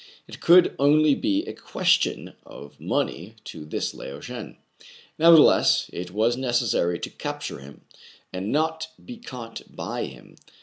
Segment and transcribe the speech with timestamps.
[0.27, 4.57] It could only be a question of money to this Lao Shen.
[5.19, 7.81] Nevertheless it was necessary to capture him,
[8.33, 10.37] and not be caught by him.